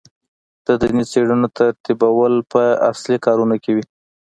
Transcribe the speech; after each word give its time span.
د 0.65 0.67
دیني 0.81 1.03
څېړنو 1.11 1.47
ترتیبول 1.57 2.33
په 2.51 2.63
اصلي 2.91 3.17
کارونو 3.25 3.55
کې 3.63 3.71
وي. 3.75 3.85